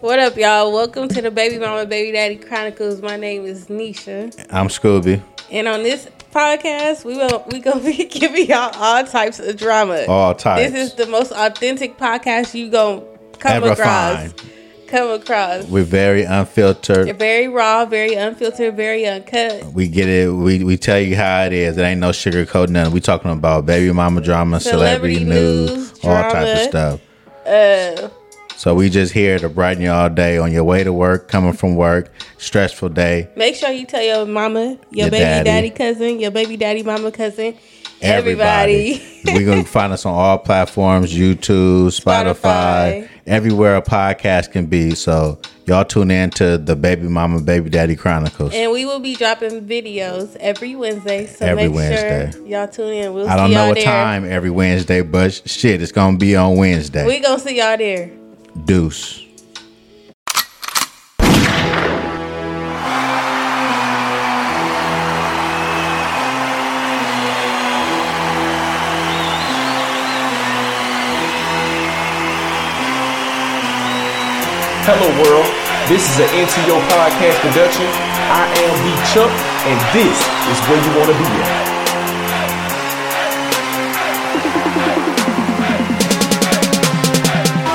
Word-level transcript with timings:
What 0.00 0.18
up, 0.18 0.36
y'all? 0.36 0.72
Welcome 0.72 1.08
to 1.08 1.20
the 1.22 1.30
Baby 1.30 1.58
Mama 1.58 1.84
Baby 1.86 2.12
Daddy 2.12 2.36
Chronicles. 2.36 3.02
My 3.02 3.16
name 3.16 3.44
is 3.44 3.66
Nisha, 3.66 4.34
I'm 4.50 4.68
Scooby. 4.68 5.22
and 5.50 5.68
on 5.68 5.82
this 5.82 6.08
podcast, 6.32 7.04
we 7.04 7.16
will 7.16 7.44
we 7.50 7.60
gonna 7.60 7.80
be 7.84 8.04
giving 8.10 8.46
y'all 8.46 8.72
all 8.76 9.04
types 9.04 9.38
of 9.40 9.56
drama. 9.56 10.04
All 10.08 10.34
types. 10.34 10.72
This 10.72 10.90
is 10.90 10.94
the 10.94 11.06
most 11.06 11.32
authentic 11.32 11.98
podcast 11.98 12.54
you 12.54 12.70
gonna 12.70 13.02
come 13.38 13.52
Ever 13.52 13.72
across. 13.72 14.32
find. 14.32 14.34
Come 14.86 15.10
across. 15.20 15.66
We're 15.66 15.84
very 15.84 16.24
unfiltered. 16.24 17.16
Very 17.18 17.46
raw, 17.46 17.84
very 17.84 18.14
unfiltered, 18.14 18.74
very 18.76 19.06
uncut. 19.06 19.64
We 19.72 19.86
get 19.86 20.08
it. 20.08 20.32
We, 20.32 20.64
we 20.64 20.76
tell 20.76 20.98
you 20.98 21.14
how 21.14 21.44
it 21.44 21.52
is. 21.52 21.76
It 21.78 21.82
ain't 21.82 22.00
no 22.00 22.10
sugarcoat 22.10 22.70
nothing. 22.70 22.92
We 22.92 23.00
talking 23.00 23.30
about 23.30 23.66
baby 23.66 23.92
mama 23.92 24.20
drama, 24.20 24.58
celebrity, 24.58 25.14
Celebrity 25.18 25.24
news, 25.24 25.70
news, 25.70 26.04
all 26.04 26.30
type 26.32 26.56
of 26.56 26.62
stuff. 26.68 27.00
Uh, 27.46 28.08
So 28.60 28.74
we 28.74 28.90
just 28.90 29.14
here 29.14 29.38
to 29.38 29.48
brighten 29.48 29.82
you 29.82 29.90
all 29.90 30.10
day 30.10 30.36
on 30.36 30.52
your 30.52 30.64
way 30.64 30.84
to 30.84 30.92
work, 30.92 31.28
coming 31.28 31.54
from 31.54 31.76
work, 31.76 32.12
stressful 32.36 32.90
day. 32.90 33.26
make 33.34 33.54
sure 33.54 33.70
you 33.70 33.86
tell 33.86 34.02
your 34.02 34.26
mama, 34.26 34.76
your, 34.90 35.06
Your 35.06 35.10
baby 35.10 35.20
daddy. 35.24 35.44
daddy. 35.44 35.70
cousin, 35.70 36.20
your 36.20 36.30
baby 36.30 36.58
daddy 36.58 36.82
mama 36.82 37.10
cousin, 37.10 37.54
Everybody. 38.02 38.96
everybody. 39.00 39.32
We're 39.32 39.46
gonna 39.46 39.64
find 39.78 39.94
us 39.94 40.04
on 40.04 40.12
all 40.12 40.36
platforms, 40.36 41.10
YouTube, 41.10 41.86
Spotify, 41.86 42.34
Spotify. 42.34 43.08
everywhere 43.26 43.76
a 43.76 43.82
podcast 43.82 44.52
can 44.52 44.66
be. 44.66 44.94
So 44.94 45.40
y'all 45.64 45.86
tune 45.86 46.10
in 46.10 46.28
to 46.32 46.58
the 46.58 46.76
Baby 46.76 47.08
Mama 47.08 47.40
Baby 47.40 47.70
Daddy 47.70 47.96
Chronicles. 47.96 48.52
And 48.52 48.72
we 48.72 48.84
will 48.84 49.00
be 49.00 49.14
dropping 49.16 49.66
videos 49.66 50.36
every 50.36 50.76
Wednesday. 50.76 51.26
So 51.28 51.46
Every 51.46 51.68
make 51.68 51.74
Wednesday. 51.74 52.30
sure 52.30 52.46
y'all 52.46 52.68
tune 52.68 52.92
in. 52.92 53.14
We'll 53.14 53.26
I 53.26 53.36
don't 53.36 53.52
know 53.52 53.68
what 53.68 53.76
there. 53.76 53.84
time 53.84 54.30
every 54.30 54.50
Wednesday, 54.50 55.00
but 55.00 55.48
shit, 55.48 55.80
it's 55.80 55.92
gonna 55.92 56.18
be 56.18 56.36
on 56.36 56.56
Wednesday. 56.58 57.06
We 57.06 57.20
gonna 57.20 57.38
see 57.38 57.56
y'all 57.56 57.78
there. 57.78 58.19
Deuce. 58.64 59.26
Hello 74.82 75.08
world, 75.22 75.46
this 75.88 76.08
is 76.10 76.18
an 76.20 76.28
NTO 76.34 76.80
podcast 76.88 77.40
production. 77.40 77.86
I 77.86 78.46
am 78.58 78.72
B 78.84 78.90
Chuck, 79.12 79.30
and 79.66 79.78
this 79.94 80.18
is 80.50 80.58
where 80.68 80.78
you 80.84 80.98
want 80.98 81.10
to 81.10 81.18
be 81.18 81.42
at. 81.42 81.79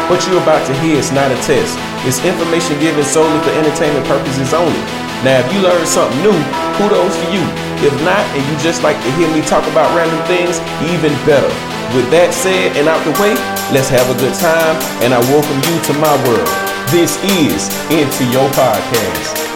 What 0.06 0.22
you're 0.30 0.38
about 0.38 0.62
to 0.68 0.74
hear 0.86 1.02
is 1.02 1.12
not 1.12 1.34
a 1.34 1.38
test. 1.42 1.74
It's 2.06 2.22
information 2.22 2.78
given 2.78 3.02
solely 3.04 3.42
for 3.42 3.50
entertainment 3.58 4.06
purposes 4.06 4.54
only. 4.54 4.78
Now, 5.26 5.42
if 5.42 5.50
you 5.50 5.66
learned 5.66 5.88
something 5.90 6.22
new, 6.22 6.38
kudos 6.78 7.18
to 7.18 7.26
you. 7.34 7.42
If 7.82 7.90
not, 8.06 8.22
and 8.38 8.46
you 8.46 8.54
just 8.62 8.84
like 8.84 9.02
to 9.02 9.10
hear 9.18 9.26
me 9.34 9.42
talk 9.42 9.66
about 9.74 9.90
random 9.98 10.22
things, 10.30 10.62
even 10.94 11.10
better. 11.26 11.50
With 11.98 12.06
that 12.14 12.38
said 12.38 12.78
and 12.78 12.86
out 12.86 13.02
the 13.02 13.18
way, 13.18 13.34
let's 13.74 13.90
have 13.90 14.06
a 14.06 14.18
good 14.22 14.38
time, 14.38 14.78
and 15.02 15.10
I 15.10 15.20
welcome 15.34 15.58
you 15.74 15.76
to 15.90 15.94
my 15.98 16.14
world. 16.30 16.54
This 16.94 17.18
is 17.42 17.66
Into 17.90 18.30
Your 18.30 18.46
Podcast. 18.54 19.55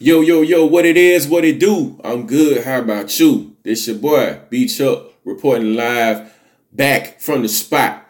Yo, 0.00 0.20
yo, 0.20 0.42
yo, 0.42 0.64
what 0.64 0.84
it 0.84 0.96
is, 0.96 1.26
what 1.26 1.44
it 1.44 1.58
do? 1.58 2.00
I'm 2.04 2.24
good. 2.24 2.62
How 2.62 2.78
about 2.78 3.18
you? 3.18 3.56
This 3.64 3.88
your 3.88 3.96
boy, 3.96 4.38
B 4.48 4.68
Chuck, 4.68 5.06
reporting 5.24 5.74
live 5.74 6.32
back 6.72 7.20
from 7.20 7.42
the 7.42 7.48
spot. 7.48 8.06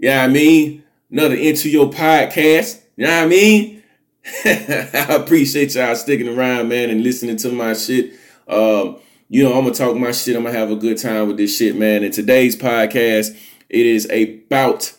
You 0.00 0.08
know 0.08 0.18
I 0.18 0.26
mean? 0.26 0.82
Another 1.12 1.36
Into 1.36 1.70
Your 1.70 1.92
Podcast. 1.92 2.82
You 2.96 3.06
know 3.06 3.16
what 3.16 3.22
I 3.22 3.26
mean? 3.28 3.84
I 4.44 5.06
appreciate 5.10 5.76
y'all 5.76 5.94
sticking 5.94 6.26
around, 6.26 6.70
man, 6.70 6.90
and 6.90 7.04
listening 7.04 7.36
to 7.36 7.52
my 7.52 7.72
shit. 7.74 8.14
Um, 8.48 8.96
you 9.28 9.44
know, 9.44 9.56
I'm 9.56 9.62
gonna 9.62 9.76
talk 9.76 9.96
my 9.96 10.10
shit. 10.10 10.34
I'm 10.34 10.42
gonna 10.42 10.58
have 10.58 10.72
a 10.72 10.76
good 10.76 10.98
time 10.98 11.28
with 11.28 11.36
this 11.36 11.56
shit, 11.56 11.76
man. 11.76 12.02
And 12.02 12.12
today's 12.12 12.56
podcast, 12.56 13.38
it 13.68 13.86
is 13.86 14.10
about 14.10 14.92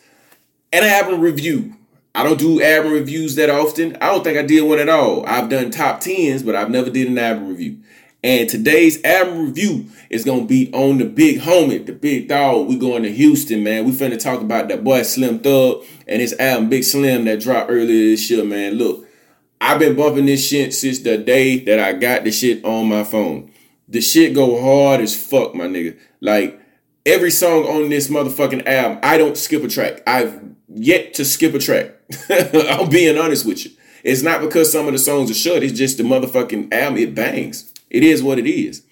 an 0.72 0.84
album 0.84 1.20
review. 1.20 1.76
I 2.20 2.24
don't 2.24 2.38
do 2.38 2.62
album 2.62 2.92
reviews 2.92 3.36
that 3.36 3.50
often. 3.50 3.96
I 4.02 4.08
don't 4.08 4.26
think 4.26 4.38
I 4.38 4.42
did 4.42 4.64
one 4.64 4.78
at 4.78 4.90
all. 4.90 5.26
I've 5.26 5.48
done 5.48 5.72
top 5.72 6.02
tens, 6.02 6.44
but 6.44 6.54
I've 6.54 6.70
never 6.70 6.90
did 6.90 7.08
an 7.08 7.18
album 7.18 7.48
review. 7.48 7.80
And 8.22 8.50
today's 8.50 9.02
album 9.06 9.46
review 9.46 9.86
is 10.10 10.26
gonna 10.26 10.44
be 10.44 10.70
on 10.74 10.98
the 10.98 11.06
big 11.06 11.40
homie, 11.40 11.86
the 11.86 11.94
big 11.94 12.28
dog. 12.28 12.68
We 12.68 12.78
going 12.78 13.04
to 13.04 13.12
Houston, 13.14 13.64
man. 13.64 13.86
We 13.86 13.94
finna 13.94 14.20
talk 14.20 14.42
about 14.42 14.68
that 14.68 14.84
boy 14.84 15.04
Slim 15.04 15.40
Thug 15.40 15.86
and 16.10 16.20
his 16.20 16.38
album 16.38 16.68
Big 16.68 16.84
Slim 16.84 17.24
that 17.24 17.40
dropped 17.40 17.72
earlier 17.72 18.10
this 18.10 18.30
year, 18.30 18.44
man. 18.44 18.74
Look, 18.74 19.08
I've 19.62 19.80
been 19.80 19.96
bumping 19.96 20.26
this 20.26 20.46
shit 20.46 20.74
since 20.74 21.00
the 21.00 21.18
day 21.18 21.60
that 21.60 21.80
I 21.80 21.94
got 21.94 22.26
the 22.26 22.32
shit 22.32 22.66
on 22.66 22.90
my 22.90 23.06
phone. 23.06 23.50
The 23.88 24.02
shit 24.02 24.36
go 24.36 24.62
hard 24.62 25.00
as 25.00 25.16
fuck, 25.16 25.56
my 25.56 25.68
nigga. 25.68 25.98
Like 26.20 26.60
every 27.06 27.32
song 27.32 27.64
on 27.64 27.88
this 27.88 28.10
motherfucking 28.10 28.68
album, 28.68 29.00
I 29.04 29.18
don't 29.18 29.38
skip 29.38 29.64
a 29.64 29.70
track. 29.70 30.04
I've 30.06 30.38
yet 30.68 31.14
to 31.14 31.24
skip 31.24 31.54
a 31.54 31.60
track. 31.60 31.96
I'm 32.30 32.90
being 32.90 33.18
honest 33.18 33.46
with 33.46 33.66
you. 33.66 33.72
It's 34.04 34.22
not 34.22 34.42
because 34.42 34.72
some 34.72 34.88
of 34.88 34.94
the 34.94 35.00
songs 35.00 35.30
are 35.30 35.36
short. 35.36 35.64
It's 35.64 35.78
just 35.78 35.98
the 35.98 36.04
motherfucking 36.04 36.74
album. 36.74 36.98
It 36.98 37.14
bangs. 37.14 37.74
It 37.90 38.04
is 38.04 38.24
what 38.24 38.40
it 38.40 38.48
is. 38.50 38.84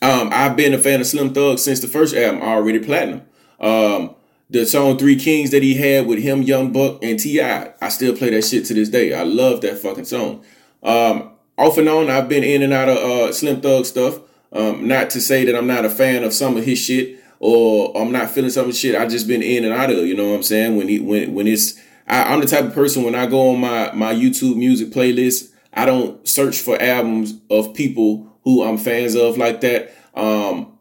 Um, 0.00 0.30
I've 0.32 0.56
been 0.56 0.74
a 0.74 0.78
fan 0.78 1.00
of 1.00 1.06
Slim 1.06 1.34
Thug 1.34 1.58
since 1.58 1.80
the 1.80 1.88
first 1.88 2.14
album, 2.14 2.42
already 2.42 2.78
platinum. 2.78 3.22
Um, 3.58 4.14
the 4.48 4.64
song 4.64 4.96
Three 4.96 5.16
Kings 5.16 5.50
that 5.50 5.62
he 5.62 5.74
had 5.74 6.06
with 6.06 6.20
him, 6.20 6.42
Young 6.42 6.72
Buck, 6.72 7.02
and 7.02 7.18
T.I. 7.18 7.72
I 7.80 7.88
still 7.88 8.16
play 8.16 8.30
that 8.30 8.44
shit 8.44 8.64
to 8.66 8.74
this 8.74 8.88
day. 8.88 9.12
I 9.12 9.24
love 9.24 9.60
that 9.62 9.78
fucking 9.78 10.04
song. 10.04 10.44
Um, 10.82 11.32
off 11.58 11.76
and 11.76 11.88
on, 11.88 12.08
I've 12.08 12.28
been 12.28 12.44
in 12.44 12.62
and 12.62 12.72
out 12.72 12.88
of 12.88 12.98
uh, 12.98 13.32
Slim 13.32 13.60
Thug 13.60 13.84
stuff. 13.84 14.20
Um, 14.52 14.86
not 14.86 15.10
to 15.10 15.20
say 15.20 15.44
that 15.44 15.56
I'm 15.56 15.66
not 15.66 15.84
a 15.84 15.90
fan 15.90 16.22
of 16.22 16.32
some 16.32 16.56
of 16.56 16.64
his 16.64 16.78
shit 16.78 17.18
or 17.40 17.96
I'm 17.96 18.10
not 18.10 18.30
feeling 18.30 18.50
some 18.50 18.62
of 18.62 18.68
his 18.68 18.78
shit. 18.78 18.94
I've 18.94 19.10
just 19.10 19.28
been 19.28 19.42
in 19.42 19.64
and 19.64 19.74
out 19.74 19.90
of. 19.90 19.98
You 19.98 20.16
know 20.16 20.30
what 20.30 20.36
I'm 20.36 20.42
saying? 20.42 20.76
When 20.76 20.88
he 20.88 21.00
when 21.00 21.34
when 21.34 21.46
it's 21.46 21.78
I, 22.08 22.32
I'm 22.32 22.40
the 22.40 22.46
type 22.46 22.64
of 22.64 22.74
person 22.74 23.02
when 23.02 23.14
I 23.14 23.26
go 23.26 23.50
on 23.50 23.60
my 23.60 23.92
my 23.92 24.14
YouTube 24.14 24.56
music 24.56 24.90
playlist, 24.90 25.52
I 25.72 25.84
don't 25.84 26.26
search 26.26 26.60
for 26.60 26.80
albums 26.80 27.34
of 27.50 27.74
people 27.74 28.38
who 28.44 28.64
I'm 28.64 28.78
fans 28.78 29.14
of 29.14 29.36
like 29.36 29.60
that. 29.60 29.94
Um, 30.14 30.78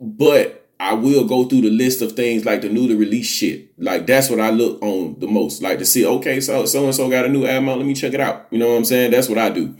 but 0.00 0.68
I 0.80 0.94
will 0.94 1.24
go 1.24 1.44
through 1.44 1.60
the 1.60 1.70
list 1.70 2.00
of 2.00 2.12
things 2.12 2.46
like 2.46 2.62
the 2.62 2.70
newly 2.70 2.94
released 2.94 3.30
shit. 3.30 3.70
Like 3.78 4.06
that's 4.06 4.30
what 4.30 4.40
I 4.40 4.50
look 4.50 4.80
on 4.82 5.20
the 5.20 5.26
most. 5.26 5.62
Like 5.62 5.78
to 5.78 5.84
see, 5.84 6.06
okay, 6.06 6.40
so 6.40 6.64
so 6.64 6.84
and 6.86 6.94
so 6.94 7.10
got 7.10 7.26
a 7.26 7.28
new 7.28 7.46
album 7.46 7.66
let 7.66 7.86
me 7.86 7.94
check 7.94 8.14
it 8.14 8.20
out. 8.20 8.46
You 8.50 8.58
know 8.58 8.70
what 8.70 8.76
I'm 8.78 8.84
saying? 8.86 9.10
That's 9.10 9.28
what 9.28 9.38
I 9.38 9.50
do. 9.50 9.76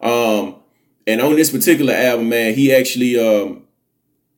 Um, 0.00 0.56
and 1.08 1.20
on 1.20 1.34
this 1.34 1.50
particular 1.50 1.92
album, 1.92 2.28
man, 2.28 2.54
he 2.54 2.72
actually 2.72 3.18
um 3.18 3.64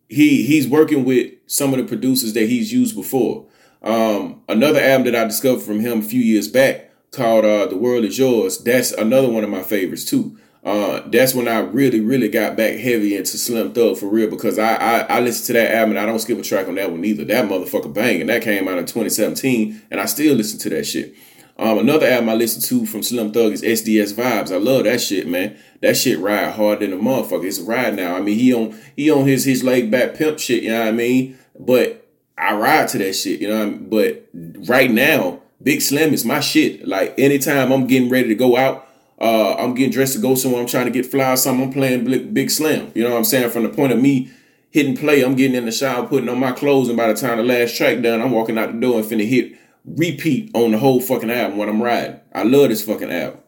he 0.09 0.43
he's 0.45 0.67
working 0.67 1.05
with 1.05 1.33
some 1.47 1.75
of 1.75 1.79
the 1.79 1.85
producers 1.85 2.33
that 2.33 2.49
he's 2.49 2.73
used 2.73 2.97
before. 2.97 3.47
Um, 3.83 4.43
another 4.49 4.81
album 4.81 5.11
that 5.11 5.17
I 5.17 5.25
discovered 5.25 5.63
from 5.63 5.81
him 5.81 6.01
a 6.01 6.03
few 6.03 6.21
years 6.21 6.49
back 6.49 6.91
called 7.13 7.45
uh, 7.45 7.67
"The 7.67 7.77
World 7.77 8.05
Is 8.05 8.19
Yours." 8.19 8.59
That's 8.59 8.93
another 8.93 9.31
one 9.31 9.45
of 9.45 9.51
my 9.51 9.63
favorites 9.63 10.05
too. 10.05 10.39
Uh, 10.63 11.01
that's 11.09 11.35
when 11.35 11.49
I 11.49 11.61
really, 11.61 12.01
really 12.01 12.29
got 12.29 12.55
back 12.55 12.77
heavy 12.77 13.17
into 13.17 13.39
Slim 13.39 13.73
Thug 13.73 13.97
for 13.97 14.09
real 14.09 14.29
because 14.29 14.59
I, 14.59 14.75
I 14.75 14.99
I 15.17 15.21
listened 15.21 15.47
to 15.47 15.53
that 15.55 15.75
album 15.75 15.93
and 15.93 16.01
I 16.01 16.07
don't 16.07 16.19
skip 16.19 16.39
a 16.39 16.43
track 16.43 16.69
on 16.69 16.75
that 16.75 16.91
one 16.91 17.05
either. 17.05 17.25
That 17.25 17.49
motherfucker 17.49 17.93
bang, 17.93 18.21
and 18.21 18.29
that 18.29 18.43
came 18.43 18.69
out 18.69 18.79
in 18.79 18.85
2017, 18.85 19.83
and 19.91 20.01
I 20.01 20.05
still 20.05 20.35
listen 20.35 20.59
to 20.61 20.71
that 20.71 20.85
shit. 20.85 21.15
Um, 21.61 21.79
another 21.79 22.07
album 22.07 22.31
I 22.31 22.35
listened 22.35 22.65
to 22.67 22.87
from 22.87 23.03
Slim 23.03 23.33
Thug 23.33 23.53
is 23.53 23.63
SDS 23.63 24.15
Vibes. 24.15 24.51
I 24.51 24.57
love 24.57 24.85
that 24.85 25.01
shit, 25.01 25.27
man. 25.29 25.59
That 25.83 25.95
shit 25.95 26.19
ride 26.19 26.53
hard 26.53 26.81
than 26.81 26.95
a 26.95 26.97
motherfucker. 26.97 27.45
It's 27.45 27.59
a 27.59 27.65
ride 27.65 27.97
now. 27.97 28.17
I 28.17 28.21
mean, 28.21 28.39
he 28.39 28.53
on 28.55 28.79
he 28.97 29.11
on 29.11 29.27
his 29.27 29.45
his 29.45 29.63
laid 29.63 29.91
back 29.91 30.15
pimp 30.15 30.39
shit. 30.39 30.63
You 30.63 30.71
know 30.71 30.81
what 30.81 30.89
I 30.89 30.93
mean? 30.93 31.39
But 31.59 32.00
I 32.41 32.57
ride 32.57 32.89
to 32.89 32.99
that 32.99 33.13
shit. 33.15 33.41
You 33.41 33.49
know. 33.49 33.63
I 33.63 33.67
mean? 33.67 33.89
But 33.89 34.29
right 34.69 34.91
now, 34.91 35.41
Big 35.63 35.83
Slim 35.83 36.15
is 36.15 36.25
my 36.25 36.41
shit. 36.41 36.87
Like 36.87 37.15
anytime 37.19 37.73
I'm 37.73 37.87
getting 37.87 38.09
ready 38.09 38.29
to 38.29 38.35
go 38.35 38.57
out, 38.57 38.89
uh, 39.21 39.55
I'm 39.55 39.75
getting 39.75 39.93
dressed 39.93 40.15
to 40.15 40.21
go 40.21 40.35
somewhere. 40.35 40.61
I'm 40.61 40.67
trying 40.67 40.87
to 40.87 40.91
get 40.91 41.07
fly 41.07 41.33
or 41.33 41.37
something. 41.37 41.67
I'm 41.67 41.73
playing 41.73 42.05
Big, 42.05 42.35
Big 42.35 42.51
Slim. 42.51 42.91
You 42.95 43.05
know 43.05 43.11
what 43.11 43.19
I'm 43.19 43.25
saying? 43.25 43.51
From 43.51 43.65
the 43.65 43.69
point 43.69 43.93
of 43.93 44.01
me 44.01 44.31
hitting 44.71 44.97
play, 44.97 45.23
I'm 45.23 45.35
getting 45.35 45.57
in 45.57 45.67
the 45.67 45.73
shower, 45.73 46.07
putting 46.07 46.29
on 46.29 46.39
my 46.39 46.53
clothes, 46.53 46.89
and 46.89 46.97
by 46.97 47.13
the 47.13 47.15
time 47.15 47.37
the 47.37 47.45
last 47.45 47.77
track 47.77 48.01
done, 48.01 48.23
I'm 48.23 48.31
walking 48.31 48.57
out 48.57 48.73
the 48.73 48.81
door 48.81 49.01
and 49.01 49.05
finna 49.05 49.29
hit 49.29 49.57
repeat 49.85 50.51
on 50.55 50.73
the 50.73 50.79
whole 50.79 51.01
fucking 51.01 51.31
album 51.31 51.59
when 51.59 51.69
I'm 51.69 51.83
riding. 51.83 52.21
I 52.35 52.43
love 52.43 52.69
this 52.69 52.85
fucking 52.85 53.11
album. 53.11 53.41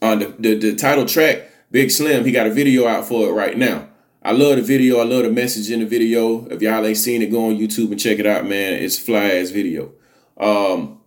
On 0.00 0.18
the, 0.18 0.34
the 0.38 0.54
the 0.54 0.74
title 0.76 1.06
track, 1.06 1.50
Big 1.70 1.90
Slim, 1.90 2.24
he 2.24 2.32
got 2.32 2.46
a 2.46 2.50
video 2.50 2.86
out 2.86 3.04
for 3.06 3.28
it 3.28 3.32
right 3.32 3.56
now. 3.56 3.87
I 4.22 4.32
love 4.32 4.56
the 4.56 4.62
video. 4.62 4.98
I 4.98 5.04
love 5.04 5.24
the 5.24 5.30
message 5.30 5.70
in 5.70 5.80
the 5.80 5.86
video. 5.86 6.46
If 6.48 6.60
y'all 6.60 6.84
ain't 6.84 6.96
seen 6.96 7.22
it, 7.22 7.30
go 7.30 7.46
on 7.46 7.56
YouTube 7.56 7.90
and 7.92 8.00
check 8.00 8.18
it 8.18 8.26
out, 8.26 8.46
man. 8.46 8.74
It's 8.74 8.98
fly 8.98 9.30
ass 9.30 9.50
video. 9.50 9.92
Um, 10.36 11.00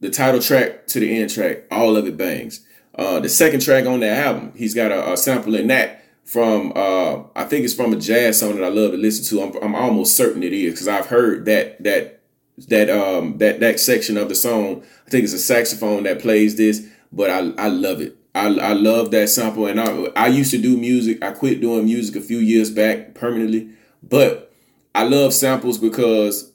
the 0.00 0.10
title 0.10 0.40
track 0.40 0.86
to 0.88 1.00
the 1.00 1.20
end 1.20 1.30
track, 1.30 1.64
all 1.70 1.96
of 1.96 2.06
it 2.06 2.16
bangs. 2.16 2.66
Uh, 2.94 3.20
the 3.20 3.28
second 3.28 3.60
track 3.60 3.86
on 3.86 4.00
the 4.00 4.08
album, 4.08 4.52
he's 4.56 4.74
got 4.74 4.92
a, 4.92 5.12
a 5.12 5.16
sample 5.16 5.54
in 5.54 5.66
that 5.68 6.04
from 6.24 6.72
uh 6.74 7.22
I 7.36 7.44
think 7.44 7.64
it's 7.64 7.74
from 7.74 7.92
a 7.92 7.96
jazz 7.96 8.40
song 8.40 8.56
that 8.56 8.64
I 8.64 8.68
love 8.68 8.92
to 8.92 8.96
listen 8.96 9.24
to. 9.26 9.44
I'm, 9.44 9.62
I'm 9.62 9.74
almost 9.74 10.16
certain 10.16 10.42
it 10.42 10.52
is 10.52 10.72
because 10.72 10.88
I've 10.88 11.06
heard 11.06 11.44
that 11.44 11.82
that 11.84 12.20
that 12.68 12.88
um 12.88 13.38
that 13.38 13.60
that 13.60 13.78
section 13.78 14.16
of 14.16 14.28
the 14.28 14.34
song. 14.34 14.82
I 15.06 15.10
think 15.10 15.24
it's 15.24 15.32
a 15.32 15.38
saxophone 15.38 16.04
that 16.04 16.20
plays 16.20 16.56
this, 16.56 16.86
but 17.12 17.30
I 17.30 17.52
I 17.58 17.68
love 17.68 18.00
it. 18.00 18.16
I, 18.34 18.46
I 18.46 18.72
love 18.72 19.10
that 19.12 19.28
sample, 19.28 19.66
and 19.66 19.80
I 19.80 19.86
I 20.16 20.26
used 20.28 20.50
to 20.50 20.58
do 20.58 20.76
music. 20.76 21.22
I 21.22 21.32
quit 21.32 21.60
doing 21.60 21.84
music 21.84 22.16
a 22.16 22.20
few 22.20 22.38
years 22.38 22.70
back 22.70 23.14
permanently, 23.14 23.70
but 24.02 24.52
I 24.94 25.04
love 25.04 25.32
samples 25.32 25.78
because 25.78 26.52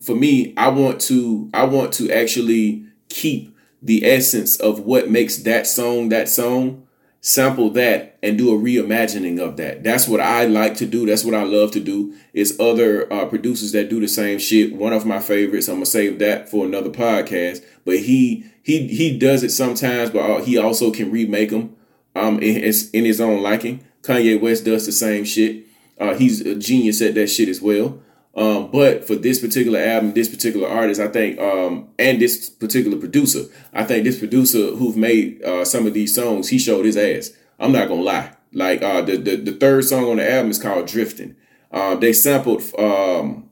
for 0.00 0.14
me, 0.14 0.54
I 0.56 0.68
want 0.68 1.00
to 1.02 1.48
I 1.54 1.64
want 1.64 1.92
to 1.94 2.10
actually 2.10 2.84
keep 3.08 3.56
the 3.82 4.04
essence 4.04 4.56
of 4.56 4.80
what 4.80 5.10
makes 5.10 5.38
that 5.38 5.66
song 5.66 6.08
that 6.10 6.28
song 6.28 6.86
sample 7.20 7.70
that 7.70 8.18
and 8.22 8.38
do 8.38 8.54
a 8.54 8.58
reimagining 8.58 9.38
of 9.40 9.56
that. 9.58 9.82
That's 9.82 10.08
what 10.08 10.20
I 10.20 10.46
like 10.46 10.76
to 10.76 10.86
do. 10.86 11.06
That's 11.06 11.24
what 11.24 11.34
I 11.34 11.42
love 11.42 11.70
to 11.72 11.80
do. 11.80 12.14
Is 12.32 12.58
other 12.58 13.12
uh, 13.12 13.26
producers 13.26 13.72
that 13.72 13.90
do 13.90 14.00
the 14.00 14.08
same 14.08 14.38
shit. 14.38 14.74
One 14.74 14.92
of 14.92 15.06
my 15.06 15.18
favorites. 15.18 15.68
I'm 15.68 15.76
gonna 15.76 15.86
save 15.86 16.18
that 16.20 16.48
for 16.48 16.64
another 16.64 16.90
podcast. 16.90 17.64
But 17.84 17.98
he 17.98 18.46
he 18.62 18.88
he 18.88 19.18
does 19.18 19.42
it 19.42 19.50
sometimes, 19.50 20.10
but 20.10 20.20
uh, 20.20 20.42
he 20.42 20.56
also 20.58 20.90
can 20.90 21.10
remake 21.10 21.50
them 21.50 21.76
um 22.16 22.40
in 22.40 22.62
his, 22.62 22.90
in 22.90 23.04
his 23.04 23.20
own 23.20 23.42
liking. 23.42 23.84
Kanye 24.02 24.40
West 24.40 24.64
does 24.64 24.86
the 24.86 24.92
same 24.92 25.24
shit. 25.24 25.66
Uh, 25.98 26.14
he's 26.14 26.40
a 26.40 26.54
genius 26.54 27.02
at 27.02 27.14
that 27.14 27.26
shit 27.28 27.48
as 27.48 27.60
well. 27.60 28.00
Um, 28.34 28.70
but 28.70 29.06
for 29.06 29.16
this 29.16 29.40
particular 29.40 29.80
album, 29.80 30.12
this 30.12 30.28
particular 30.28 30.68
artist, 30.68 31.00
I 31.00 31.08
think, 31.08 31.38
um, 31.40 31.88
and 31.98 32.20
this 32.20 32.48
particular 32.48 32.96
producer, 32.96 33.44
I 33.72 33.84
think 33.84 34.04
this 34.04 34.18
producer 34.18 34.68
who've 34.76 34.96
made 34.96 35.42
uh, 35.42 35.64
some 35.64 35.86
of 35.86 35.94
these 35.94 36.14
songs, 36.14 36.48
he 36.48 36.58
showed 36.58 36.84
his 36.84 36.96
ass. 36.96 37.32
I'm 37.58 37.72
not 37.72 37.88
gonna 37.88 38.02
lie. 38.02 38.32
Like 38.52 38.82
uh, 38.82 39.02
the, 39.02 39.16
the 39.16 39.36
the 39.36 39.52
third 39.52 39.84
song 39.84 40.04
on 40.04 40.16
the 40.16 40.30
album 40.30 40.50
is 40.50 40.58
called 40.58 40.86
"Drifting." 40.86 41.36
Uh, 41.72 41.96
they 41.96 42.12
sampled 42.12 42.62
um, 42.78 43.48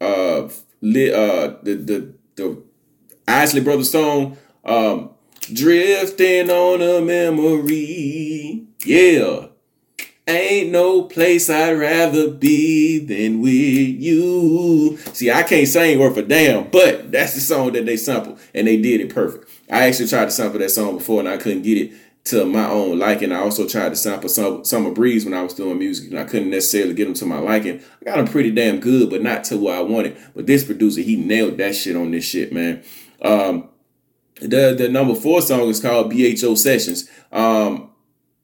uh, 0.00 0.48
lit, 0.80 1.14
uh, 1.14 1.56
the 1.62 1.74
the 1.74 2.14
the 2.36 2.62
Isley 3.26 3.60
Brothers 3.60 3.90
song, 3.90 4.38
um, 4.64 5.10
"Drifting 5.52 6.50
on 6.50 6.80
a 6.80 7.00
Memory." 7.04 8.66
Yeah, 8.84 9.47
Ain't 10.28 10.70
no 10.72 11.04
place 11.04 11.48
I'd 11.48 11.72
rather 11.72 12.30
be 12.30 12.98
than 12.98 13.40
with 13.40 13.50
you. 13.50 14.98
See, 15.14 15.30
I 15.30 15.42
can't 15.42 15.66
sing 15.66 15.98
worth 15.98 16.18
a 16.18 16.22
damn, 16.22 16.68
but 16.68 17.10
that's 17.10 17.32
the 17.32 17.40
song 17.40 17.72
that 17.72 17.86
they 17.86 17.96
sampled, 17.96 18.38
and 18.54 18.66
they 18.66 18.76
did 18.76 19.00
it 19.00 19.14
perfect. 19.14 19.48
I 19.70 19.86
actually 19.86 20.08
tried 20.08 20.26
to 20.26 20.30
sample 20.30 20.58
that 20.58 20.68
song 20.68 20.98
before, 20.98 21.20
and 21.20 21.28
I 21.30 21.38
couldn't 21.38 21.62
get 21.62 21.78
it 21.78 21.92
to 22.24 22.44
my 22.44 22.68
own 22.68 22.98
liking. 22.98 23.32
I 23.32 23.38
also 23.38 23.66
tried 23.66 23.88
to 23.88 23.96
sample 23.96 24.28
Summer 24.28 24.90
Breeze 24.90 25.24
when 25.24 25.32
I 25.32 25.42
was 25.42 25.54
doing 25.54 25.78
music, 25.78 26.10
and 26.10 26.18
I 26.18 26.24
couldn't 26.24 26.50
necessarily 26.50 26.92
get 26.92 27.06
them 27.06 27.14
to 27.14 27.24
my 27.24 27.38
liking. 27.38 27.80
I 28.02 28.04
got 28.04 28.16
them 28.16 28.28
pretty 28.28 28.50
damn 28.50 28.80
good, 28.80 29.08
but 29.08 29.22
not 29.22 29.44
to 29.44 29.56
what 29.56 29.76
I 29.76 29.80
wanted. 29.80 30.18
But 30.36 30.46
this 30.46 30.62
producer, 30.62 31.00
he 31.00 31.16
nailed 31.16 31.56
that 31.56 31.74
shit 31.74 31.96
on 31.96 32.10
this 32.10 32.26
shit, 32.26 32.52
man. 32.52 32.82
Um, 33.22 33.70
the 34.42 34.74
the 34.76 34.90
number 34.90 35.14
four 35.14 35.40
song 35.40 35.68
is 35.68 35.80
called 35.80 36.10
BHO 36.10 36.54
Sessions. 36.54 37.08
Um, 37.32 37.88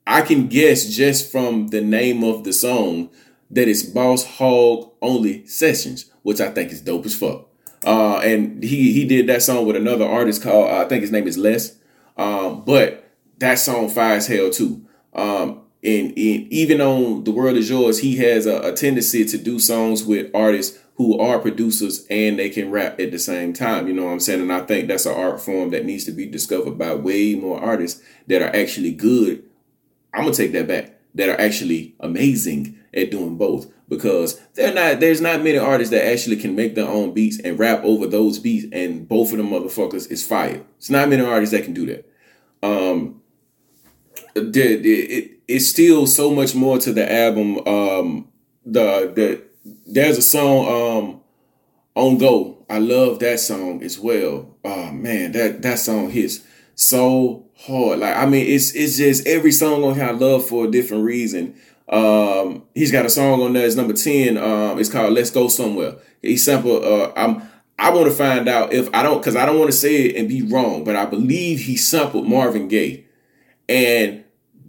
I 0.06 0.22
can 0.22 0.48
guess 0.48 0.86
just 0.86 1.32
from 1.32 1.68
the 1.68 1.80
name 1.80 2.22
of 2.22 2.44
the 2.44 2.52
song 2.52 3.10
that 3.50 3.68
it's 3.68 3.82
Boss 3.82 4.24
Hog 4.24 4.92
Only 5.00 5.46
Sessions, 5.46 6.10
which 6.22 6.40
I 6.40 6.50
think 6.50 6.72
is 6.72 6.80
dope 6.80 7.06
as 7.06 7.16
fuck. 7.16 7.48
Uh, 7.86 8.18
and 8.18 8.62
he 8.62 8.92
he 8.92 9.04
did 9.04 9.26
that 9.26 9.42
song 9.42 9.66
with 9.66 9.76
another 9.76 10.06
artist 10.06 10.42
called 10.42 10.70
uh, 10.70 10.84
I 10.84 10.88
think 10.88 11.02
his 11.02 11.12
name 11.12 11.26
is 11.26 11.38
Les. 11.38 11.76
Um, 12.16 12.64
but 12.64 13.10
that 13.38 13.58
song 13.58 13.88
fire 13.88 14.16
as 14.16 14.26
hell 14.26 14.50
too. 14.50 14.86
Um, 15.14 15.62
and, 15.82 16.08
and, 16.08 16.16
even 16.16 16.80
on 16.80 17.24
The 17.24 17.30
World 17.30 17.56
Is 17.56 17.68
Yours, 17.68 17.98
he 17.98 18.16
has 18.16 18.46
a, 18.46 18.60
a 18.60 18.72
tendency 18.72 19.24
to 19.26 19.36
do 19.36 19.58
songs 19.58 20.02
with 20.02 20.30
artists 20.34 20.78
who 20.96 21.18
are 21.18 21.38
producers 21.38 22.06
and 22.08 22.38
they 22.38 22.48
can 22.48 22.70
rap 22.70 22.98
at 23.00 23.10
the 23.10 23.18
same 23.18 23.52
time. 23.52 23.86
You 23.86 23.92
know 23.92 24.04
what 24.04 24.12
I'm 24.12 24.20
saying? 24.20 24.40
And 24.40 24.52
I 24.52 24.60
think 24.60 24.88
that's 24.88 25.06
an 25.06 25.14
art 25.14 25.40
form 25.40 25.70
that 25.70 25.84
needs 25.84 26.04
to 26.04 26.12
be 26.12 26.26
discovered 26.26 26.78
by 26.78 26.94
way 26.94 27.34
more 27.34 27.60
artists 27.60 28.00
that 28.28 28.40
are 28.40 28.54
actually 28.56 28.92
good 28.92 29.44
I'm 30.14 30.24
gonna 30.24 30.34
take 30.34 30.52
that 30.52 30.68
back. 30.68 30.92
That 31.16 31.28
are 31.28 31.40
actually 31.40 31.94
amazing 32.00 32.76
at 32.92 33.12
doing 33.12 33.36
both 33.36 33.72
because 33.88 34.40
they're 34.54 34.74
not. 34.74 35.00
There's 35.00 35.20
not 35.20 35.42
many 35.42 35.58
artists 35.58 35.92
that 35.92 36.06
actually 36.06 36.36
can 36.36 36.56
make 36.56 36.74
their 36.74 36.88
own 36.88 37.12
beats 37.12 37.38
and 37.38 37.58
rap 37.58 37.84
over 37.84 38.06
those 38.06 38.38
beats, 38.38 38.66
and 38.72 39.08
both 39.08 39.30
of 39.30 39.38
them 39.38 39.50
motherfuckers 39.50 40.10
is 40.10 40.26
fire. 40.26 40.64
It's 40.78 40.90
not 40.90 41.08
many 41.08 41.24
artists 41.24 41.54
that 41.54 41.64
can 41.64 41.74
do 41.74 41.86
that. 41.86 42.10
Um, 42.62 43.22
the, 44.34 44.62
it, 44.62 45.40
it's 45.46 45.68
still 45.68 46.06
so 46.06 46.34
much 46.34 46.54
more 46.54 46.78
to 46.78 46.92
the 46.92 47.12
album. 47.12 47.58
Um, 47.66 48.28
the 48.64 49.12
the 49.14 49.42
there's 49.86 50.18
a 50.18 50.22
song 50.22 50.66
um 50.66 51.20
on 51.94 52.18
go. 52.18 52.64
I 52.68 52.78
love 52.78 53.18
that 53.20 53.38
song 53.40 53.82
as 53.82 53.98
well. 53.98 54.56
Oh 54.64 54.90
man, 54.90 55.32
that 55.32 55.62
that 55.62 55.78
song 55.78 56.10
hits 56.10 56.40
so 56.74 57.43
hard. 57.66 58.00
Like 58.00 58.16
I 58.16 58.26
mean, 58.26 58.46
it's 58.46 58.74
it's 58.74 58.96
just 58.96 59.26
every 59.26 59.52
song 59.52 59.84
on 59.84 59.94
here 59.94 60.04
I 60.04 60.10
love 60.12 60.46
for 60.46 60.66
a 60.66 60.70
different 60.70 61.04
reason. 61.04 61.56
Um, 61.88 62.64
he's 62.74 62.92
got 62.92 63.06
a 63.06 63.10
song 63.10 63.42
on 63.42 63.52
there. 63.52 63.66
It's 63.66 63.76
number 63.76 63.94
ten. 63.94 64.36
Um, 64.36 64.78
it's 64.78 64.90
called 64.90 65.12
"Let's 65.12 65.30
Go 65.30 65.48
Somewhere." 65.48 65.96
He 66.22 66.36
sampled. 66.36 66.84
Uh, 66.84 67.12
I'm. 67.16 67.42
I 67.76 67.90
want 67.90 68.06
to 68.06 68.14
find 68.14 68.48
out 68.48 68.72
if 68.72 68.88
I 68.94 69.02
don't, 69.02 69.18
because 69.18 69.34
I 69.34 69.44
don't 69.44 69.58
want 69.58 69.70
to 69.70 69.76
say 69.76 70.04
it 70.04 70.16
and 70.16 70.28
be 70.28 70.42
wrong, 70.42 70.84
but 70.84 70.94
I 70.94 71.06
believe 71.06 71.60
he 71.60 71.76
sampled 71.76 72.26
Marvin 72.26 72.68
Gaye, 72.68 73.04
and 73.68 74.24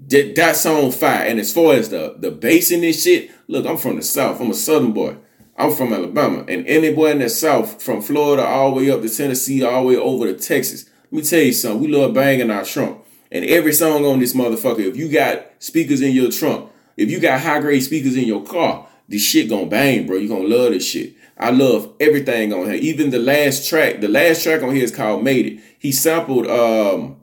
that, 0.08 0.36
that 0.36 0.56
song 0.56 0.92
fire. 0.92 1.26
And 1.26 1.40
as 1.40 1.54
far 1.54 1.74
as 1.74 1.90
the 1.90 2.16
the 2.18 2.32
bass 2.32 2.72
in 2.72 2.82
this 2.82 3.04
shit, 3.04 3.30
look, 3.48 3.66
I'm 3.66 3.78
from 3.78 3.98
the 3.98 4.02
south. 4.02 4.42
I'm 4.42 4.52
a 4.52 4.56
southern 4.56 4.92
boy. 4.92 5.18
I'm 5.58 5.74
from 5.74 5.94
Alabama, 5.94 6.44
and 6.50 6.68
anybody 6.68 7.12
in 7.12 7.20
the 7.20 7.30
south, 7.30 7.82
from 7.82 8.02
Florida 8.02 8.44
all 8.44 8.72
the 8.72 8.78
way 8.78 8.92
up 8.92 9.02
to 9.02 9.10
Tennessee, 9.10 9.64
all 9.64 9.84
the 9.84 9.88
way 9.88 9.96
over 9.96 10.26
to 10.26 10.38
Texas, 10.38 10.90
me 11.16 11.22
tell 11.22 11.42
you 11.42 11.54
something. 11.54 11.82
We 11.82 11.88
love 11.88 12.14
banging 12.14 12.52
our 12.52 12.64
trunk. 12.64 13.02
And 13.32 13.44
every 13.46 13.74
song 13.74 14.06
on 14.06 14.20
this 14.20 14.34
motherfucker, 14.34 14.80
if 14.80 14.96
you 14.96 15.10
got 15.10 15.46
speakers 15.60 16.02
in 16.02 16.14
your 16.14 16.32
trunk, 16.32 16.70
if 16.96 17.10
you 17.10 17.20
got 17.20 17.42
high 17.42 17.60
grade 17.60 17.84
speakers 17.84 18.16
in 18.16 18.26
your 18.26 18.44
car, 18.44 18.88
this 19.08 19.24
shit 19.24 19.50
gonna 19.50 19.66
bang, 19.66 20.08
bro. 20.08 20.18
You 20.18 20.28
gonna 20.28 20.48
love 20.48 20.72
this 20.72 20.88
shit. 20.88 21.14
I 21.38 21.52
love 21.52 21.94
everything 22.00 22.54
on 22.54 22.66
here. 22.66 22.76
Even 22.76 23.10
the 23.10 23.20
last 23.20 23.68
track, 23.68 24.00
the 24.00 24.08
last 24.08 24.44
track 24.44 24.64
on 24.64 24.74
here 24.74 24.84
is 24.84 24.96
called 24.96 25.24
Made 25.24 25.46
It. 25.46 25.60
He 25.78 25.92
sampled 25.92 26.48
um 26.48 27.18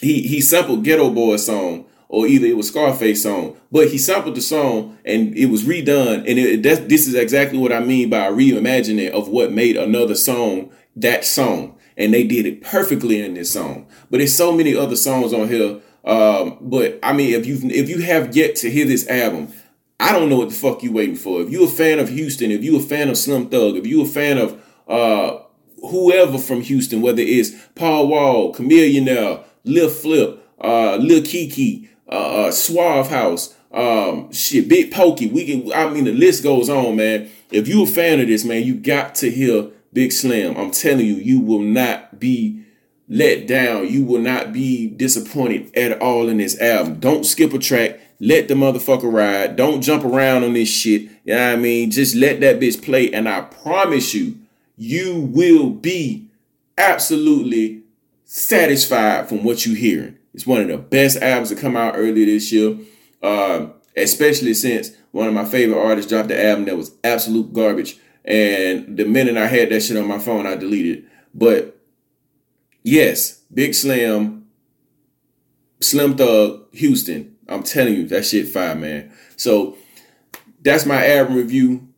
he 0.00 0.22
he 0.22 0.40
sampled 0.40 0.84
Geto 0.84 1.12
Boy 1.14 1.36
song 1.36 1.86
or 2.08 2.26
either 2.26 2.46
it 2.46 2.56
was 2.56 2.68
Scarface 2.68 3.22
song, 3.22 3.56
but 3.70 3.88
he 3.88 3.98
sampled 3.98 4.34
the 4.34 4.40
song 4.40 4.96
and 5.04 5.36
it 5.36 5.46
was 5.46 5.64
redone. 5.64 6.18
And 6.18 6.38
it, 6.38 6.62
that, 6.62 6.88
this 6.88 7.06
is 7.06 7.14
exactly 7.14 7.58
what 7.58 7.72
I 7.72 7.80
mean 7.80 8.08
by 8.08 8.30
reimagining 8.30 9.10
of 9.10 9.28
what 9.28 9.52
made 9.52 9.76
another 9.76 10.14
song 10.14 10.70
that 10.96 11.24
song 11.24 11.77
and 11.98 12.14
they 12.14 12.24
did 12.24 12.46
it 12.46 12.62
perfectly 12.62 13.20
in 13.20 13.34
this 13.34 13.50
song. 13.50 13.86
But 14.10 14.18
there's 14.18 14.34
so 14.34 14.52
many 14.52 14.74
other 14.74 14.96
songs 14.96 15.34
on 15.34 15.48
here. 15.48 15.80
Um, 16.04 16.56
but 16.60 16.98
I 17.02 17.12
mean, 17.12 17.34
if 17.34 17.44
you 17.44 17.58
if 17.64 17.90
you 17.90 17.98
have 17.98 18.34
yet 18.34 18.54
to 18.56 18.70
hear 18.70 18.86
this 18.86 19.06
album, 19.08 19.52
I 20.00 20.12
don't 20.12 20.30
know 20.30 20.38
what 20.38 20.48
the 20.48 20.54
fuck 20.54 20.82
you 20.82 20.92
waiting 20.92 21.16
for. 21.16 21.42
If 21.42 21.50
you 21.50 21.64
a 21.64 21.68
fan 21.68 21.98
of 21.98 22.08
Houston, 22.08 22.50
if 22.50 22.62
you 22.62 22.76
a 22.78 22.80
fan 22.80 23.10
of 23.10 23.18
Slim 23.18 23.50
Thug, 23.50 23.76
if 23.76 23.86
you 23.86 24.00
a 24.02 24.06
fan 24.06 24.38
of 24.38 24.62
uh, 24.86 25.40
whoever 25.90 26.38
from 26.38 26.62
Houston, 26.62 27.02
whether 27.02 27.20
it's 27.20 27.50
Paul 27.74 28.08
Wall, 28.08 28.54
Chamillionaire, 28.54 29.44
Lil 29.64 29.90
Flip, 29.90 30.42
uh, 30.60 30.96
Lil 30.96 31.22
Keke, 31.22 31.88
uh, 32.08 32.46
uh, 32.46 32.52
Suave 32.52 33.10
House, 33.10 33.54
um, 33.72 34.32
shit, 34.32 34.68
Big 34.68 34.92
Pokey. 34.92 35.26
We 35.26 35.44
can. 35.44 35.72
I 35.72 35.90
mean, 35.90 36.04
the 36.04 36.12
list 36.12 36.44
goes 36.44 36.70
on, 36.70 36.96
man. 36.96 37.28
If 37.50 37.66
you 37.66 37.82
a 37.82 37.86
fan 37.86 38.20
of 38.20 38.28
this, 38.28 38.44
man, 38.44 38.62
you 38.62 38.74
got 38.74 39.16
to 39.16 39.30
hear 39.30 39.70
Big 39.98 40.12
Slim, 40.12 40.56
I'm 40.56 40.70
telling 40.70 41.04
you, 41.04 41.16
you 41.16 41.40
will 41.40 41.58
not 41.58 42.20
be 42.20 42.62
let 43.08 43.48
down. 43.48 43.88
You 43.88 44.04
will 44.04 44.20
not 44.20 44.52
be 44.52 44.86
disappointed 44.86 45.76
at 45.76 46.00
all 46.00 46.28
in 46.28 46.36
this 46.36 46.56
album. 46.60 47.00
Don't 47.00 47.26
skip 47.26 47.52
a 47.52 47.58
track. 47.58 47.98
Let 48.20 48.46
the 48.46 48.54
motherfucker 48.54 49.12
ride. 49.12 49.56
Don't 49.56 49.82
jump 49.82 50.04
around 50.04 50.44
on 50.44 50.52
this 50.52 50.68
shit. 50.68 51.02
You 51.24 51.34
know 51.34 51.48
what 51.48 51.52
I 51.52 51.56
mean? 51.56 51.90
Just 51.90 52.14
let 52.14 52.38
that 52.42 52.60
bitch 52.60 52.80
play. 52.80 53.12
And 53.12 53.28
I 53.28 53.40
promise 53.40 54.14
you, 54.14 54.38
you 54.76 55.18
will 55.18 55.68
be 55.68 56.28
absolutely 56.76 57.82
satisfied 58.24 59.28
from 59.28 59.42
what 59.42 59.66
you're 59.66 59.74
hearing. 59.74 60.16
It's 60.32 60.46
one 60.46 60.60
of 60.60 60.68
the 60.68 60.78
best 60.78 61.20
albums 61.20 61.48
to 61.48 61.56
come 61.56 61.76
out 61.76 61.94
earlier 61.96 62.24
this 62.24 62.52
year. 62.52 62.78
Um, 63.20 63.72
especially 63.96 64.54
since 64.54 64.92
one 65.10 65.26
of 65.26 65.34
my 65.34 65.44
favorite 65.44 65.82
artists 65.84 66.08
dropped 66.08 66.28
the 66.28 66.40
album 66.40 66.66
that 66.66 66.76
was 66.76 66.94
absolute 67.02 67.52
garbage. 67.52 67.98
And 68.28 68.98
the 68.98 69.06
minute 69.06 69.38
I 69.38 69.46
had 69.46 69.70
that 69.70 69.82
shit 69.82 69.96
on 69.96 70.06
my 70.06 70.18
phone, 70.18 70.46
I 70.46 70.54
deleted. 70.54 71.06
But 71.34 71.80
yes, 72.82 73.38
Big 73.52 73.74
Slim, 73.74 74.46
Slim 75.80 76.14
Thug, 76.14 76.66
Houston. 76.72 77.36
I'm 77.48 77.62
telling 77.62 77.94
you, 77.94 78.06
that 78.08 78.26
shit 78.26 78.48
fire, 78.48 78.74
man. 78.74 79.10
So 79.36 79.78
that's 80.60 80.84
my 80.84 81.08
album 81.08 81.36
review. 81.36 81.88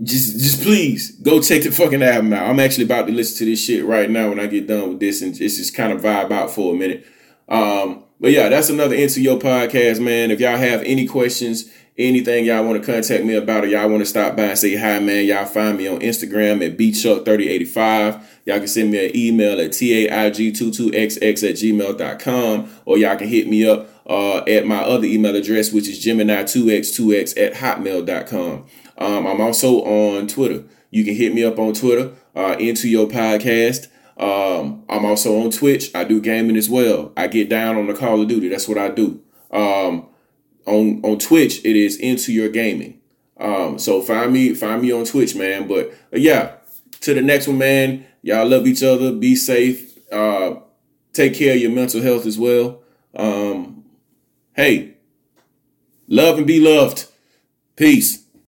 Just, 0.00 0.38
just 0.38 0.62
please 0.62 1.10
go 1.10 1.42
check 1.42 1.64
the 1.64 1.72
fucking 1.72 2.04
album 2.04 2.32
out. 2.32 2.48
I'm 2.48 2.60
actually 2.60 2.84
about 2.84 3.08
to 3.08 3.12
listen 3.12 3.38
to 3.38 3.44
this 3.46 3.64
shit 3.64 3.84
right 3.84 4.08
now 4.08 4.28
when 4.28 4.38
I 4.38 4.46
get 4.46 4.68
done 4.68 4.90
with 4.90 5.00
this, 5.00 5.22
and 5.22 5.34
just 5.34 5.56
just 5.56 5.74
kind 5.74 5.92
of 5.92 6.02
vibe 6.02 6.30
out 6.30 6.52
for 6.52 6.72
a 6.72 6.78
minute. 6.78 7.04
Um, 7.48 8.04
but 8.20 8.30
yeah, 8.30 8.48
that's 8.48 8.70
another 8.70 8.94
Into 8.94 9.20
Your 9.20 9.40
podcast, 9.40 9.98
man. 9.98 10.30
If 10.30 10.38
y'all 10.38 10.56
have 10.56 10.82
any 10.82 11.08
questions, 11.08 11.68
anything 11.98 12.44
y'all 12.44 12.64
want 12.64 12.80
to 12.82 12.92
contact 12.92 13.24
me 13.24 13.34
about, 13.34 13.64
or 13.64 13.66
y'all 13.66 13.88
want 13.88 14.00
to 14.00 14.06
stop 14.06 14.36
by 14.36 14.44
and 14.44 14.58
say 14.58 14.76
hi, 14.76 14.98
man, 15.00 15.26
y'all 15.26 15.44
find 15.44 15.76
me 15.76 15.88
on 15.88 15.98
Instagram 16.00 16.64
at 16.64 16.78
bchuck3085. 16.78 18.22
Y'all 18.44 18.58
can 18.58 18.68
send 18.68 18.90
me 18.90 19.06
an 19.06 19.16
email 19.16 19.60
at 19.60 19.70
taig22xx 19.70 21.48
at 21.48 21.54
gmail.com, 21.56 22.70
or 22.84 22.98
y'all 22.98 23.16
can 23.16 23.28
hit 23.28 23.48
me 23.48 23.68
up 23.68 23.88
uh, 24.06 24.38
at 24.46 24.66
my 24.66 24.78
other 24.78 25.06
email 25.06 25.34
address, 25.34 25.72
which 25.72 25.88
is 25.88 26.02
gemini2x2x 26.04 27.36
at 27.36 27.54
hotmail.com. 27.54 28.66
Um, 28.98 29.26
I'm 29.26 29.40
also 29.40 29.82
on 29.84 30.28
Twitter. 30.28 30.64
You 30.90 31.04
can 31.04 31.14
hit 31.14 31.34
me 31.34 31.44
up 31.44 31.58
on 31.58 31.74
Twitter, 31.74 32.12
uh, 32.34 32.56
into 32.58 32.88
your 32.88 33.06
podcast. 33.06 33.88
Um, 34.16 34.84
I'm 34.88 35.04
also 35.04 35.40
on 35.42 35.50
Twitch. 35.50 35.94
I 35.94 36.04
do 36.04 36.20
gaming 36.20 36.56
as 36.56 36.68
well. 36.68 37.12
I 37.16 37.28
get 37.28 37.48
down 37.48 37.76
on 37.76 37.86
the 37.86 37.94
Call 37.94 38.20
of 38.20 38.28
Duty. 38.28 38.48
That's 38.48 38.66
what 38.66 38.78
I 38.78 38.88
do. 38.88 39.22
Um, 39.50 40.08
on 40.68 41.00
on 41.04 41.18
Twitch, 41.18 41.64
it 41.64 41.76
is 41.76 41.96
into 41.96 42.32
your 42.32 42.48
gaming. 42.48 43.00
Um, 43.38 43.78
so 43.78 44.02
find 44.02 44.32
me 44.32 44.54
find 44.54 44.82
me 44.82 44.92
on 44.92 45.04
Twitch, 45.04 45.34
man. 45.34 45.68
But 45.68 45.90
uh, 46.12 46.18
yeah, 46.18 46.56
to 47.00 47.14
the 47.14 47.22
next 47.22 47.48
one, 47.48 47.58
man. 47.58 48.04
Y'all 48.22 48.46
love 48.46 48.66
each 48.66 48.82
other. 48.82 49.12
Be 49.12 49.36
safe. 49.36 49.96
Uh, 50.12 50.56
take 51.12 51.34
care 51.34 51.54
of 51.54 51.60
your 51.60 51.70
mental 51.70 52.02
health 52.02 52.26
as 52.26 52.38
well. 52.38 52.82
Um, 53.14 53.84
hey, 54.54 54.94
love 56.08 56.38
and 56.38 56.46
be 56.46 56.60
loved. 56.60 57.06
Peace. 57.76 58.24